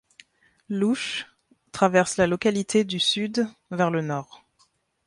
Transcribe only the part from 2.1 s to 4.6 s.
la localité du sud vers le nord.